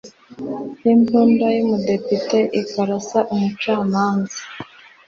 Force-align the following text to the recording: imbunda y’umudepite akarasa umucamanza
imbunda 0.93 1.45
y’umudepite 1.57 2.39
akarasa 2.61 3.19
umucamanza 3.33 4.39